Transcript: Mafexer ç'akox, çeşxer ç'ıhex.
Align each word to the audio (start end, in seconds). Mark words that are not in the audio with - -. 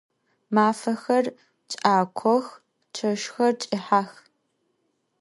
Mafexer 0.53 1.25
ç'akox, 1.71 2.45
çeşxer 2.95 3.53
ç'ıhex. 3.61 4.09